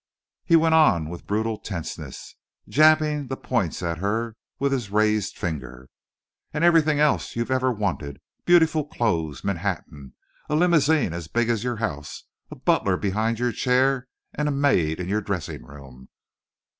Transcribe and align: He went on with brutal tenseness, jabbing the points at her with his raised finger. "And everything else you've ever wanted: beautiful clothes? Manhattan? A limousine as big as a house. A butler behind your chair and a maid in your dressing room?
He 0.43 0.55
went 0.55 0.73
on 0.73 1.09
with 1.09 1.27
brutal 1.27 1.59
tenseness, 1.59 2.33
jabbing 2.67 3.27
the 3.27 3.37
points 3.37 3.83
at 3.83 3.99
her 3.99 4.35
with 4.57 4.71
his 4.71 4.89
raised 4.89 5.37
finger. 5.37 5.91
"And 6.51 6.63
everything 6.63 6.99
else 6.99 7.35
you've 7.35 7.51
ever 7.51 7.71
wanted: 7.71 8.19
beautiful 8.43 8.83
clothes? 8.83 9.43
Manhattan? 9.43 10.15
A 10.49 10.55
limousine 10.55 11.13
as 11.13 11.27
big 11.27 11.49
as 11.49 11.63
a 11.63 11.75
house. 11.75 12.23
A 12.49 12.55
butler 12.55 12.97
behind 12.97 13.37
your 13.37 13.51
chair 13.51 14.07
and 14.33 14.47
a 14.47 14.51
maid 14.51 14.99
in 14.99 15.07
your 15.07 15.21
dressing 15.21 15.63
room? 15.63 16.09